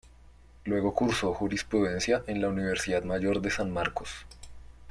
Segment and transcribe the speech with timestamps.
[0.65, 4.09] Luego cursó jurisprudencia en la Universidad Mayor de San Marcos.